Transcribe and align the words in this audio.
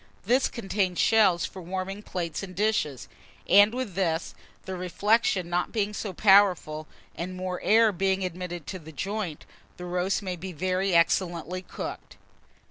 This 0.25 0.47
contains 0.47 0.97
shelves 0.97 1.45
for 1.45 1.61
warming 1.61 2.01
plates 2.01 2.41
and 2.41 2.55
dishes; 2.55 3.07
and 3.47 3.71
with 3.71 3.93
this, 3.93 4.33
the 4.65 4.75
reflection 4.75 5.47
not 5.47 5.71
being 5.71 5.93
so 5.93 6.11
powerful, 6.11 6.87
and 7.13 7.35
more 7.37 7.61
air 7.61 7.91
being 7.91 8.25
admitted 8.25 8.65
to 8.65 8.79
the 8.79 8.91
joint, 8.91 9.45
the 9.77 9.85
roast 9.85 10.23
may 10.23 10.35
be 10.35 10.53
very 10.53 10.95
excellently 10.95 11.61
cooked. 11.61 12.17